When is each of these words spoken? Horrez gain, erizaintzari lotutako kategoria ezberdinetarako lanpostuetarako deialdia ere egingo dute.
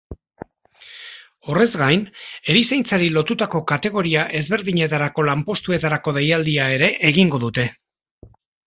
Horrez 1.51 1.67
gain, 1.81 2.07
erizaintzari 2.55 3.11
lotutako 3.19 3.63
kategoria 3.75 4.27
ezberdinetarako 4.41 5.29
lanpostuetarako 5.33 6.19
deialdia 6.21 6.71
ere 6.81 6.95
egingo 7.13 7.47
dute. 7.47 7.73